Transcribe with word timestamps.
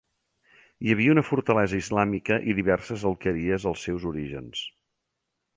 Hi 0.85 0.93
havia 0.93 1.11
una 1.15 1.23
fortalesa 1.27 1.77
islàmica 1.83 2.39
i 2.53 2.57
diverses 2.63 3.07
alqueries 3.13 3.71
als 3.73 3.87
seus 3.89 4.09
orígens. 4.15 4.69